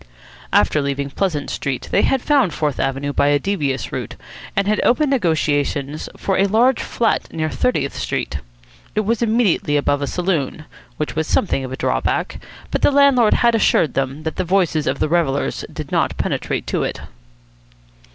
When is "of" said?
11.63-11.71, 14.87-14.97